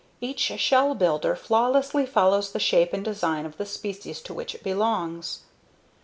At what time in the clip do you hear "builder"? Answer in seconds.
0.95-1.35